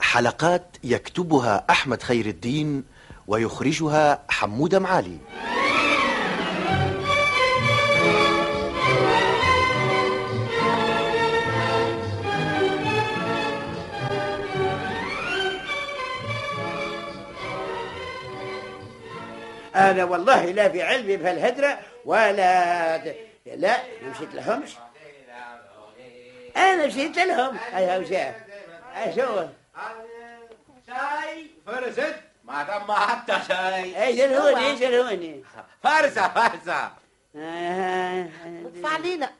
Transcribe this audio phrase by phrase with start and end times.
[0.00, 2.84] حلقات يكتبها أحمد خير الدين
[3.26, 5.18] ويخرجها حمودة معالي.
[19.74, 22.96] أنا والله لا في علمي بهالهدرة ولا
[23.56, 23.76] لا
[24.10, 24.70] مشيت لهمش.
[26.56, 27.56] أنا مشيت لهم.
[27.72, 28.34] هيا وشاف
[29.14, 29.46] شو؟
[30.86, 31.50] شاي.
[31.66, 34.04] فرست ما تم حتى شاي.
[34.06, 35.44] إيش الهوني إيش الهوني
[35.82, 36.90] فرسة فرسة
[37.36, 39.30] ادفع علينا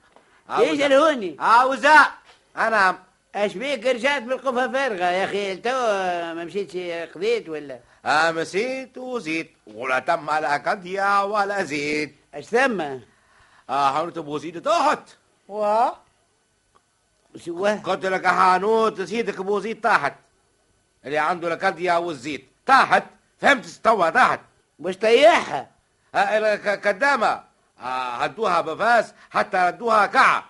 [0.59, 2.07] إيش الهوني عاوزة
[2.57, 2.99] أنا
[3.35, 5.57] اش بيك؟ رجعت بالقفه فارغة يا أخي.
[5.57, 5.71] تو
[6.35, 6.77] ما مشيتش
[7.15, 12.15] قضيت ولا؟ مسيت وزيت ولا تم لا قضية ولا زيت.
[12.35, 12.81] اش ثم؟
[13.71, 15.09] آه حاولت بوزيد تحت
[15.49, 15.87] و
[17.37, 20.15] شو قلت لك حانوت سيدك بوزيد تحت
[21.05, 23.03] اللي عنده القضية والزيت تحت
[23.39, 24.41] فهمت استوى تحت
[24.79, 25.71] مش طيحها
[26.15, 27.45] آه كدامة.
[27.81, 30.45] آه هدوها بفاس حتى ردوها كعة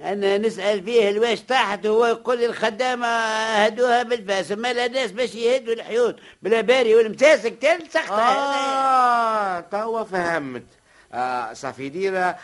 [0.00, 3.06] أنا نسأل فيه الواش تحت وهو يقول لي الخدامة
[3.64, 4.52] هدوها بالفاس.
[4.52, 6.16] أما لا ناس باش يهدوا الحيوط.
[6.42, 10.66] بلا باري والمساسك سخطه آه توا فهمت.
[11.12, 12.36] آه صفيديرة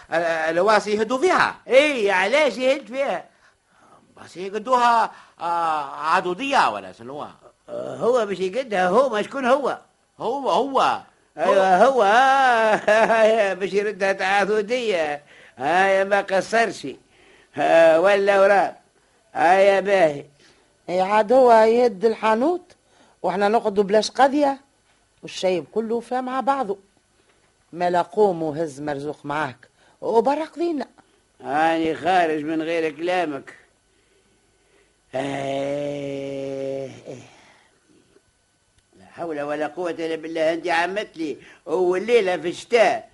[0.50, 1.56] الواسي يهدوا فيها.
[1.68, 3.24] إي علاش يهد فيها؟
[4.24, 7.26] بس يقدوها آه عدودية ولا شنو
[7.68, 9.78] آه، هو باش يقدها هو ما شكون هو.
[10.20, 11.00] هو هو.
[11.38, 12.02] أيوه هو.
[12.88, 15.22] آه، باش يردها تعاذوديه
[15.58, 16.86] هاي ما قصرش.
[17.56, 18.74] آه، ولا وراه.
[19.34, 20.24] هاي باهي
[20.88, 22.72] إي عاد هو يهد الحانوت
[23.22, 24.60] وإحنا نقعدوا بلاش قضية
[25.22, 26.78] والشيب كله فيها مع بعضه.
[27.72, 29.68] ملا قوم وهز مرزوق معاك
[30.00, 30.86] وبرا قضينا
[31.40, 33.67] هاني خارج من غير كلامك.
[35.14, 36.88] آه،
[38.98, 41.36] لا حول ولا قوة إلا بالله أنت عمت لي
[41.66, 43.10] والليلة في الشتاء.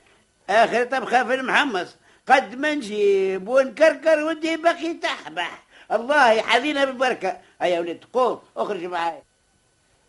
[0.51, 1.97] آخر طبخة في المحمص.
[2.29, 5.63] قد ما نجيب ونكركر وانت باقي تحبح.
[5.93, 7.39] الله يحذينا بالبركة.
[7.61, 9.23] هيا ولد قوم أخرج معاي.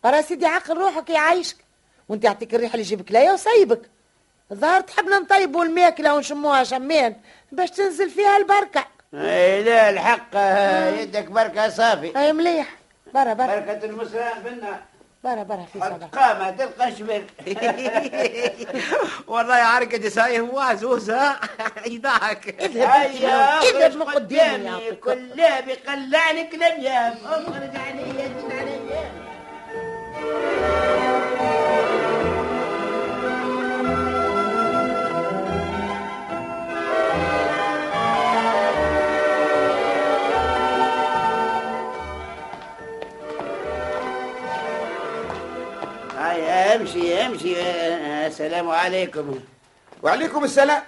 [0.04, 1.58] برا سيدي عقل روحك يعيشك
[2.10, 3.90] وأنت يعطيك الريحة اللي يجيبك ليا وسيبك
[4.52, 7.16] الظاهر تحبنا نطيبوا الماكلة ونشموها شمان
[7.52, 8.88] باش تنزل فيها البركة.
[9.14, 12.18] اي لا الحق آه، يدك بركة صافي.
[12.20, 12.68] أي مليح.
[13.14, 13.46] برا برا.
[13.60, 14.82] بركة المسلم بنا.
[15.24, 17.24] برا برا في صبر قامة تلقى شبر
[19.28, 21.36] والله عركة سايه وازوزة
[21.86, 28.80] يضحك هيا اذهب من قدامي كلها بيقلعنك الأيام اخرج علي انت علي.
[46.76, 47.62] امشي امشي.
[48.28, 49.40] السلام عليكم.
[50.04, 50.82] وعليكم السلام.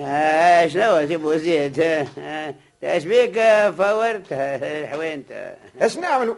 [0.00, 2.54] آه، شنو سيبو زيد آه، آه،
[2.84, 3.34] إيش بيك؟
[3.78, 4.32] فورت.
[4.32, 6.34] الحوينت إيش نعملوا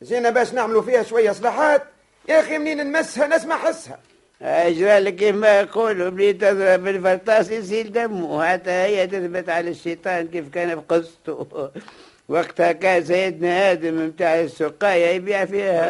[0.00, 1.82] زينا باش نعملوا فيها شوية اصلاحات.
[2.28, 3.98] يا أخي منين نمسها؟ نسمع حسها.
[4.42, 6.10] اجرى لك كيما يقولوا.
[6.10, 8.44] بلي تضرب بالفرطاس يسيل دمه.
[8.44, 11.70] حتى هي تثبت على الشيطان كيف كان في قصته
[12.28, 15.86] وقتها كان سيدنا آدم متاع السقايه يبيع فيها.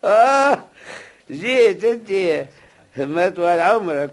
[1.30, 2.44] جيت انت
[2.96, 4.10] ما طوال عمرك.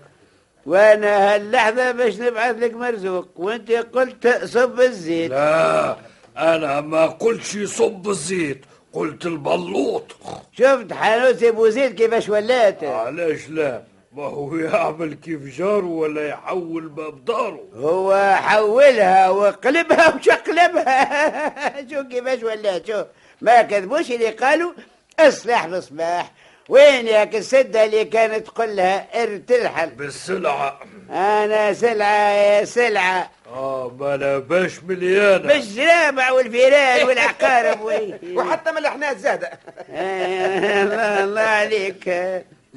[0.65, 5.31] وأنا هاللحظة باش نبعث لك مرزوق وانت قلت صب الزيت.
[5.31, 5.95] لا
[6.37, 10.15] أنا ما قلتش صب الزيت قلت البلوط.
[10.53, 13.81] شفت حانوت أبو زيد كيفاش ولات علاش لا؟
[14.11, 21.73] ما هو يعمل كيف جاره ولا يحول باب داره هو حولها وقلبها وشقلبها.
[21.91, 23.05] شوف كيفاش ولات شوف.
[23.41, 24.71] ما كذبوش اللي قالوا
[25.19, 26.31] اصلح بصباح
[26.69, 30.79] وين ياك السدة اللي كانت تقول لها ارتلحل بالسلعة.
[31.09, 33.29] أنا سلعة يا سلعة.
[33.53, 35.47] آه ما لا باش مليانة.
[35.47, 37.81] بالجرابع والفيران والعقارب
[38.37, 39.47] وحتى من الحناش زادة
[39.91, 42.09] آه، الله الله عليك.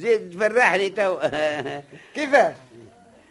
[0.00, 1.19] زيد تفرحني تو.
[2.14, 2.55] كيفاه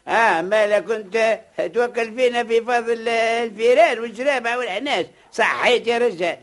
[0.07, 1.39] آه مالا كنت
[1.73, 6.37] توكل فينا في فضل الفيران والجرابة والعناش صحيت يا رجال.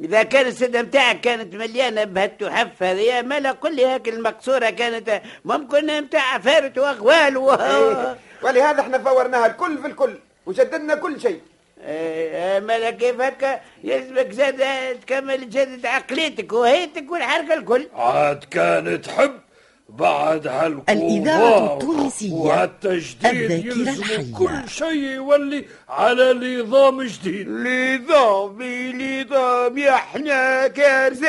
[0.00, 6.00] إذا كان السدة متاعك كانت مليانة بهالتحف هذه مالا قل لي هاك المقصورة كانت ممكن
[6.02, 7.52] متاع فارت وأغوال و...
[7.52, 11.40] إيه، ولهذا إحنا فورناها الكل في الكل وجددنا كل شيء.
[12.66, 14.62] مالا كيف هكا؟ يلزمك زاد
[15.00, 17.88] تكمل تجدد عقليتك وهيتك والحركة الكل.
[17.94, 19.32] عاد كانت تحب
[19.88, 22.32] بعد هالكبار الإذاعة التونسية.
[22.32, 24.34] وهالتجديد الذاكرة يلزم.
[24.38, 27.48] كل شيء يولي على نظام جديد.
[27.48, 31.28] نظامي نظام يا إحنا كارثة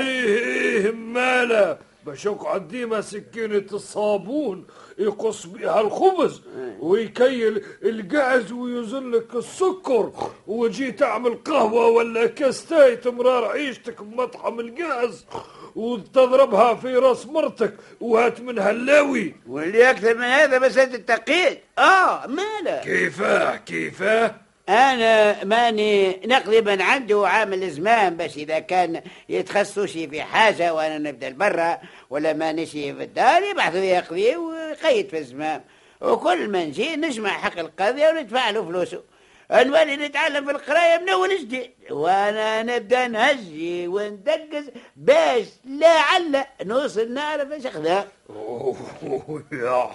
[0.00, 1.78] إيه مالا.
[2.06, 4.66] باش يقعد ديما سكينة الصابون.
[4.98, 6.42] يقص بها الخبز
[6.80, 10.12] ويكيل القعز ويوزن لك السكر
[10.46, 15.26] وتجي تعمل قهوة ولا كاستاي تمرار عيشتك بمطعم القعز
[15.76, 19.34] وتضربها في راس مرتك وهات منها اللاوي.
[19.48, 24.34] واللي أكثر من هذا مسألة التقييد آه مالا كيفاه كيفاه؟
[24.68, 31.30] أنا ماني من عنده عامل زمان باش إذا كان يتخصصوا شي في حاجة وأنا نبدأ
[31.30, 31.78] برا
[32.10, 35.64] ولا ما نشي في الدار يبعثوا يقضي ويقيد في الزمام
[36.00, 39.02] وكل ما نجي نجمع حق القضية وندفع له فلوسه.
[39.50, 41.70] نولي نتعلم في القراية من أول جديد.
[41.90, 47.64] وأنا نبدأ نهجي وندقز باش لعل نوصل نعرف إيش
[49.52, 49.90] يا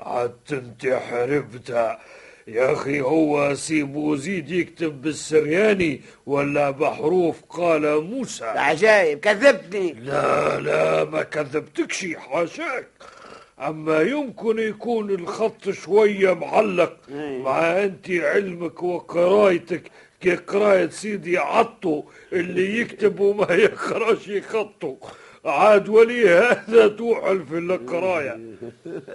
[0.00, 2.00] عاد أنت حربتها.
[2.48, 8.44] يا أخي هو سيبو زيد يكتب بالسرياني ولا بحروف قال موسى.
[8.44, 12.86] عجايب كذبتني لا لا ما كذبتكش حاشاك
[13.60, 16.96] أما يمكن يكون الخط شوية معلق.
[17.10, 17.38] أي.
[17.38, 19.82] مع أنت علمك وقرايتك
[20.20, 22.02] كقراية سيدي عطو
[22.32, 24.96] اللي يكتب وما يقراش يخطو.
[25.44, 28.40] عاد ولي هذا توحل في القراية.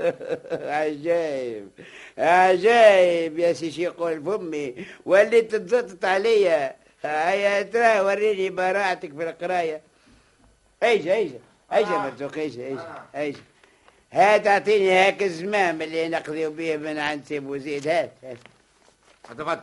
[0.81, 1.67] عجايب.
[2.17, 6.75] عجايب يا سي يقول فمي واللي تتزطط عليا.
[7.03, 9.81] هيا ترى وريني براعتك في القراية.
[10.83, 11.39] ايجا ايجا
[11.73, 13.39] ايجا مرزوق ايجا ايجا ايجا
[14.11, 18.37] هات اعطيني هاك الزمام اللي نقضي به من عند سي بوزيد هات هات
[19.29, 19.59] تفضل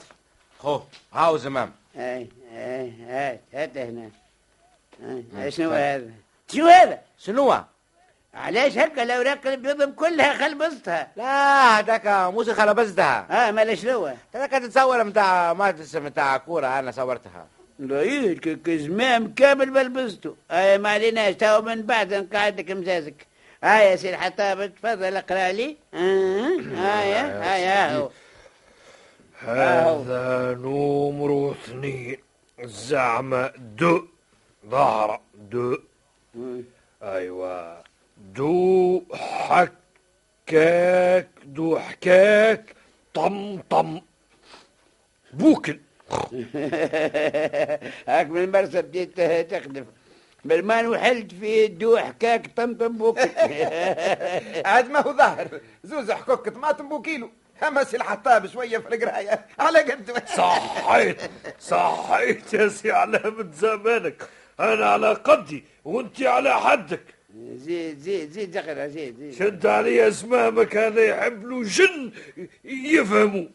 [0.58, 0.80] خو
[1.12, 4.10] هاو زمام هاي هاي هات هات هنا.
[5.34, 5.50] هاي.
[5.50, 6.10] شنو هذا؟
[6.52, 7.54] شنو هذا؟ شنو
[8.34, 15.04] علاش هكا؟ الاوراق البيضم كلها خلبصتها لا هذاك موسى خلبزتها آه مالا شنو هذاك تتصور
[15.04, 17.46] متاع ماتس متاع كورة أنا صورتها.
[17.78, 18.34] لا
[18.64, 23.26] كزمام كامل بلبسته اي ما عليناش تو من بعد نقعدك مزازك.
[23.64, 25.76] هاي يا سي الحطاب تفضل اقرأ لي.
[25.94, 25.98] آه،
[26.76, 28.10] هايا هايا هو.
[29.38, 32.18] هذا نمر اثنين
[32.64, 34.04] زعما دو
[34.66, 35.78] ظهر دو.
[37.02, 37.83] أيوه.
[38.36, 42.74] دو حكاك دو حكاك
[43.14, 44.00] طم طم
[45.32, 45.80] بوكل.
[48.08, 49.20] هاك من المرسى بديت
[49.50, 49.84] تخدم.
[50.44, 53.18] بالمان وحلت في الدو حكاك طمطم بوك
[54.70, 55.60] عاد ما هو ظاهر.
[55.84, 57.30] زوز حكوك طماطم بوكيلو.
[57.62, 59.46] أما سي الحطاب شوية في القراية.
[59.58, 60.22] على قد.
[60.36, 61.30] صحيت.
[61.60, 64.22] صحيت يا سي علامة زمانك.
[64.60, 67.13] أنا على قدي وأنت على حدك.
[67.56, 69.34] زيد زيد زيد اقرا زيد زيد.
[69.34, 72.10] شد علي اسمامك هذا يحب له جن
[72.64, 73.46] يفهموا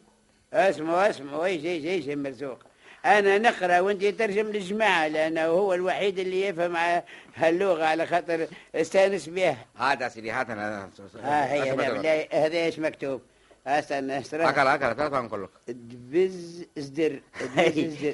[0.53, 2.59] اسمعوا اسمعوا إيش إيش إيش يا مرزوق؟
[3.05, 7.01] أنا نقرأ وأنت ترجم للجماعه لأنه هو الوحيد اللي يفهم
[7.35, 9.57] هاللغة على خاطر استأنس بها.
[9.77, 10.89] هذا سيدي هات أنا.
[11.23, 13.21] ها هي هنا بالله هذا إيش مكتوب؟
[13.67, 15.49] استنى استنى أكل ثلاثة نقول لك.
[15.67, 17.19] دبز ازدر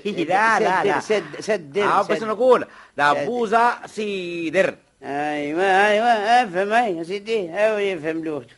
[0.05, 1.00] لا، لا، لا.
[1.00, 2.65] سد سد آه سد بس نقول
[2.98, 4.75] دبوزة سيدر.
[5.03, 8.55] أيوه أيوه افهم يا سيدي هاو يفهم لغته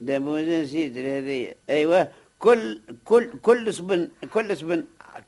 [0.00, 4.84] دبوزة سيدر هذه أيوه كل كل كل صبن كل صبن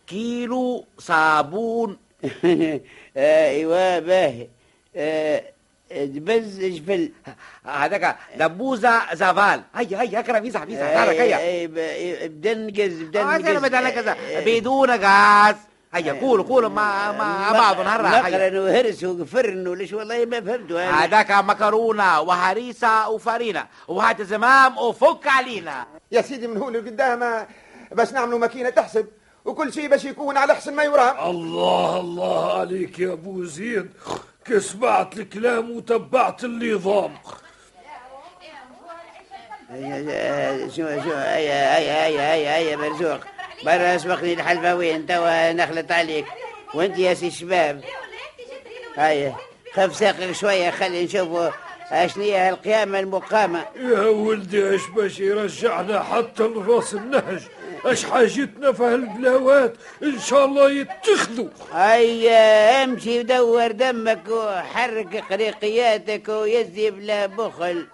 [0.07, 1.97] كيلو صابون
[3.17, 4.49] أيوه باهي
[4.97, 5.43] آه،
[5.93, 7.11] دبز جفل
[7.65, 13.03] هذاك دبوزة زفال هيا هيا اقرا فيزا فيزا تعال أي- هيا أي، ب- بدن نقز
[13.03, 15.57] بدن آه، نقز أنا بدل كذا آه، بدون غاز
[15.95, 20.81] هيا قولوا قولوا مع مع بعض نهرة هيا مقرن وهرس وقفرن وليش والله ما فهمتوا.
[20.81, 27.47] هذاك مكرونة وهريسة وفرينة وهات زمام وفك علينا يا سيدي من هون لقدام
[27.93, 29.07] باش نعملوا ماكينه تحسب
[29.45, 33.91] وكل شيء باش يكون على حسن ما يرام الله الله عليك يا ابو زيد
[34.45, 37.15] كي سمعت الكلام وتبعت النظام
[40.69, 43.21] شو شو هيا هيا هيا هيا هيا مرزوق
[43.65, 46.27] برا اسبقني الحلفة وين توا نخلط عليك.
[46.75, 47.85] وانت يا سي الشباب
[48.97, 49.37] هيا
[49.73, 51.51] خف ساقك شوية خلي نشوفوا
[51.91, 53.65] اشنية القيامة المقامة.
[53.77, 57.41] يا ولدي اش باش يرجعنا حتى لراس النهج؟
[57.85, 61.49] اش حاجتنا في هالبلاوات؟ إن شاء الله يتخذوا.
[61.73, 67.87] هيا امشي ودور دمك وحرك قريقياتك ويزي بلا بخل.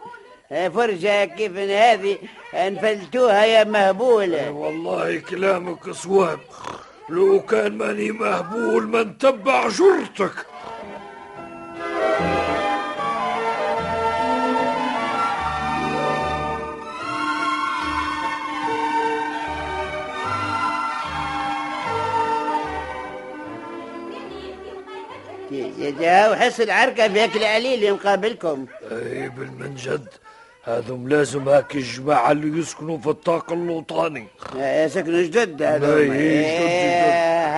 [0.55, 2.19] فرجة كيف هذه؟
[2.55, 6.41] أنفلتوها يا مهبولة والله كلامك صواب
[7.09, 10.47] لو كان ماني مهبول ما نتبع جرتك.
[25.51, 30.09] يا جا وحس العركة في أكل عليل اللي مقابلكم أي بالمنجد.
[30.67, 36.15] هذم لازم هاك الجماعة اللي يسكنوا في الطاق اللوطاني يا سكنوا جدد أي، جدد، جدد.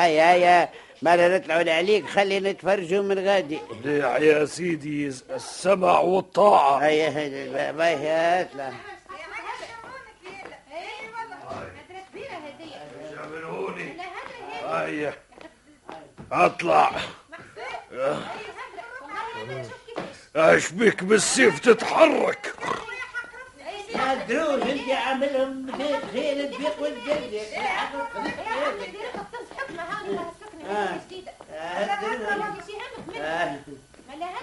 [0.01, 0.69] هيا هيا
[1.03, 3.59] ما نطلعوا عليك؟ خلينا نتفرجوا من غادي.
[3.85, 6.79] داع يا سيدي السمع والطاعة.
[6.79, 8.73] هيا هيا باهي اطلع
[14.67, 15.15] هيا
[16.33, 16.91] أطلع.
[20.37, 22.55] إيش بك بالسيف تتحرك؟
[24.07, 25.67] ما تدروش انت عاملهم
[26.13, 27.41] خير الديق والجلد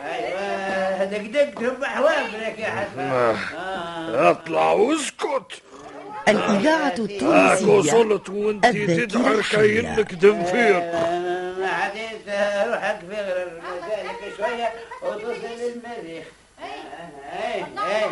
[0.04, 3.10] أيوه دقدقتهم بحوافرك يا حسن
[4.16, 5.62] اطلع واسكت.
[6.28, 9.82] الإذاعة هاك التونسية وصلت وانت الحية.
[9.82, 10.74] كأنك دنفير
[11.60, 12.28] ما حديت
[12.68, 13.16] روحك في
[13.90, 14.72] ذلك شوية.
[15.02, 16.26] وتصل للمريخ.
[16.64, 18.08] اي اي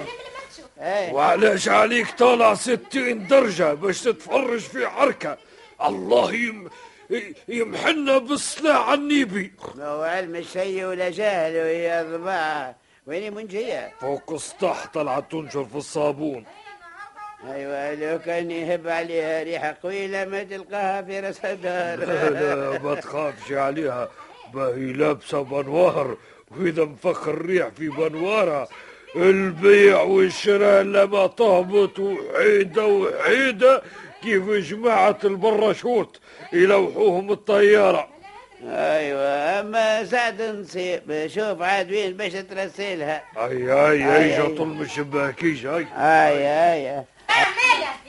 [0.81, 5.37] اي وعلاش عليك طالع ستين درجة باش تتفرج في عركة
[5.85, 6.69] الله يم...
[7.47, 12.75] يمحنا بالصلاع النيبي ما هو علم الشيء ولا جهل وهي ضباع
[13.07, 16.45] وين منجية فوق السطح طلعت تنشر في الصابون.
[17.47, 21.99] أيوه لو كان يهب عليها ريحة قويلة ما تلقاها في رأس الدار.
[21.99, 24.09] لا لا ما تخافش عليها.
[24.53, 26.17] باهي لابسة بنوار.
[26.51, 28.67] وإذا مفخر ريح في بنوارها
[29.15, 33.81] البيع والشراء لما تهبط وحيدة وحيدة
[34.23, 36.19] كيف جماعة البراشوت
[36.53, 38.07] يلوحوهم الطيارة.
[38.63, 44.37] أيوه أما سعد نصيب شوف عاد وين باش ترسلها أي أي أي أي.
[44.37, 45.87] جا طل الشباكيش أي.
[45.97, 47.05] أي أي مالا
[47.77, 48.00] يلا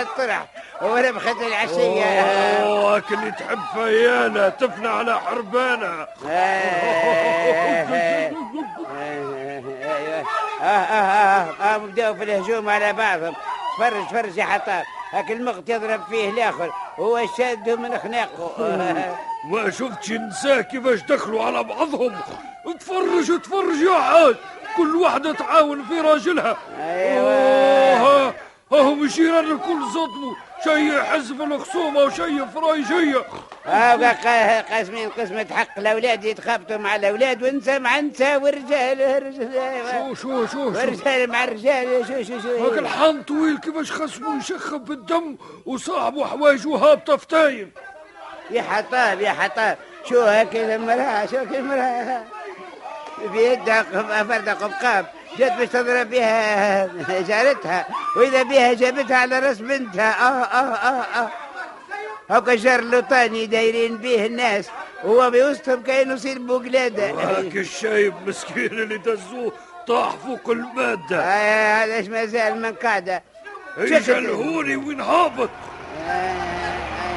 [0.00, 0.46] الطرح
[0.82, 7.86] وربخة العشية اوه اللي تحب فيانا تفنى على حربانة آه
[10.62, 13.34] آه آه آه بدأوا في الهجوم على بعضهم
[13.78, 18.52] تفرج تفرج يا حطاب هاك المغط يضرب فيه الآخر هو شاده من خناقه
[19.44, 22.12] ما شفتش النساء كيفاش دخلوا على بعضهم
[22.80, 24.34] تفرج تفرج يا حاج
[24.76, 28.34] كل واحدة تعاون في راجلها أيوة.
[28.72, 33.24] هم الجيران الكل صدموا شي يحز في الخصومة وشي في رايجية
[33.66, 40.46] آه قاسمين قسمة حق الأولاد يتخابطوا مع الأولاد والنساء مع النساء والرجال الرجال- شو شو
[40.46, 42.06] شو شو؟ والرجال مع الرجال.
[42.06, 47.72] شو شو شو هاك الحان طويل كيفاش خصمه يشخب بالدم وصاحبه حوايجه هابطة في تايم.
[48.50, 49.78] يا حطاب يا حطاب.
[50.08, 52.24] شو هاك المرأة شو هاك المرأة؟
[53.32, 53.82] بيدها
[54.22, 55.06] فردة قبقاب.
[55.38, 56.86] جت باش تضرب بها
[57.20, 60.10] جارتها وإذا بها جابتها على رأس بنتها.
[60.28, 61.30] آه آه آه آه.
[62.30, 64.68] هاكا جار لوطاني دايرين به الناس
[65.04, 67.10] وهو بوسطهم كأنه يصير بوقلادة.
[67.10, 69.52] هاك الشايب مسكين اللي دزوه
[69.88, 71.20] طاح فوق المادة.
[71.24, 73.22] آه، هذا إيش ما زال من قاعدة.
[73.78, 75.50] اجا الهوني وين هابط؟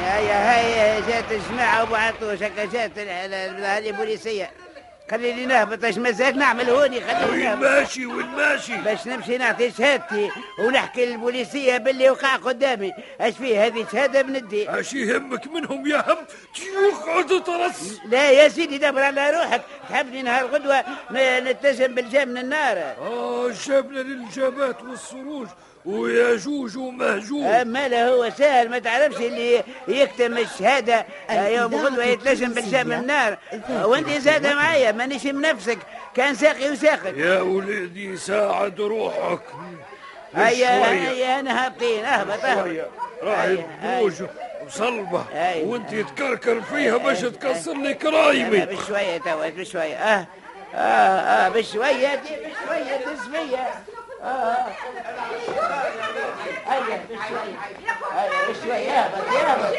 [0.04, 4.54] هيا هيا جات الجماعة وابو عطوش هكا جات ال-
[5.10, 7.62] خليني نهبط اش مازال نعمل هوني خليني نهبط.
[7.62, 12.92] ماشي وين ماشي؟ باش نمشي نعطي شهادتي ونحكي للبوليسية باللي وقع قدامي.
[13.20, 16.18] اش فيه هذه شهادة بندي اش يهمك منهم؟ يا هم
[17.04, 19.62] تقعد ترص لا يا سيدي دبر على روحك.
[19.88, 22.76] تحبني نهار غدوة ن- نتسم بالجام من النار.
[22.78, 25.48] آه جابنا للجابات والسروج.
[25.84, 27.44] وياجوج ومهجوج.
[27.44, 31.06] اما لا هو سهل ما تعرفش اللي يكتم الشهادة.
[31.30, 32.82] آه، يوم غدوة يتلجم التونسية.
[32.82, 33.38] النار.
[33.52, 35.78] إذاعة وأنت زاده معايا مانيش بنفسك
[36.14, 37.16] كان ساقي وساقك.
[37.16, 39.42] يا وليدي ساعد روحك.
[40.34, 40.90] هيا.
[40.90, 42.04] هيا أنا هابطين.
[42.04, 42.84] أهبط أهبط.
[43.22, 44.12] راهي هيا، بوج
[44.66, 45.24] وصلبة.
[45.32, 45.66] هيا.
[45.66, 49.94] وأنت تكركر فيها باش تكسر لي كرايمي بشوية توا بشوية.
[49.94, 50.26] آه.
[50.74, 53.68] آه آه بشوية دي بشوية تسمية.
[54.22, 54.66] آه
[56.66, 57.04] هيا
[58.48, 59.74] بشويه اهبط اهبط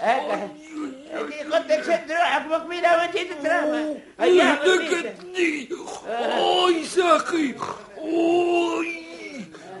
[0.00, 0.50] هكا
[1.14, 5.68] انت قلت تشد روحك مقبله وانت تترمى هيا نكدني
[6.38, 7.54] اوي ساقي
[7.98, 9.02] اوي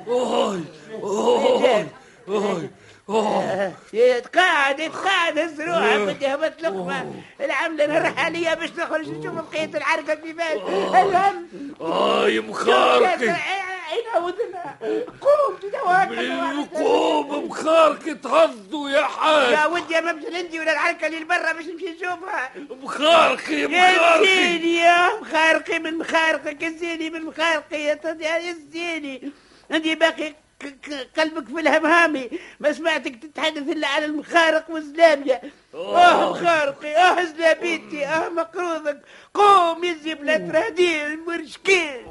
[0.08, 0.64] اوي
[1.02, 1.86] اوي
[2.28, 2.70] اوي
[3.92, 4.80] يتقاعد
[5.38, 7.12] هز روحك بدي هبط لقمة.
[7.40, 10.56] العملة الرحالية باش نخرج نشوف بقية العركة كيفاش
[10.94, 11.48] الهم
[11.80, 13.34] اي مخارقي.
[13.90, 14.78] عينا وذنا
[15.20, 19.52] قوم تتواكل القوم مخارقي تهضوا يا حاج.
[19.52, 22.50] يا ودي ما بمشي لندي ولا العركة اللي برا باش نمشي نشوفها.
[22.70, 24.26] مخارقي يا مخارقي.
[24.26, 29.32] زيني يا مخارقي من مخارقك الزيني من مخارقي يا يا الزيني
[29.70, 30.34] عندي باقي
[31.18, 32.30] قلبك في الهمهامي.
[32.60, 35.42] ما سمعتك تتحدث إلا على المخارق والزلامية
[35.74, 39.00] آه مخارقي آه زلابيتي آه مقروضك.
[39.34, 42.06] قوم يزي بلا تراديل المرشكين.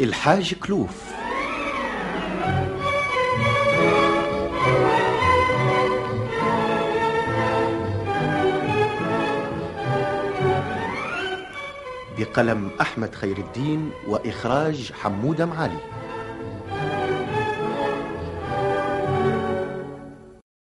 [0.00, 1.11] الحاج كلوف.
[12.32, 15.91] بقلم أحمد خير الدين وإخراج حمودة معالي.